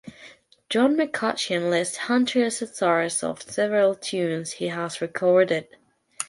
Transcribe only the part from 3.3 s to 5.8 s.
several tunes he has recorded.